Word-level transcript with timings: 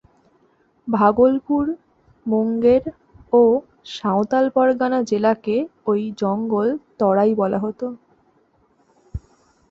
ভাগলপুর, 0.87 1.65
মুঙ্গের 2.25 2.83
ও 3.33 3.43
সাঁওতাল 3.93 4.45
পরগনা 4.55 4.99
জেলাকে 5.03 5.55
ওই 5.87 6.01
জঙ্গল 6.21 6.67
তরাই 6.99 7.31
বলা 7.41 7.59
হত। 7.59 7.81